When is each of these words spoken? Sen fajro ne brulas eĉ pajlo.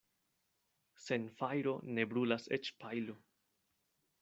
Sen 1.07 1.27
fajro 1.41 1.75
ne 1.97 2.07
brulas 2.15 2.51
eĉ 2.59 2.73
pajlo. 2.85 3.19